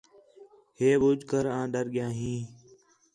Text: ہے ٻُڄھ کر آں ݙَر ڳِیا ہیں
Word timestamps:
ہے 0.77 0.89
ٻُڄھ 1.01 1.23
کر 1.29 1.45
آں 1.57 1.65
ݙَر 1.73 1.85
ڳِیا 1.93 2.07
ہیں 2.17 2.39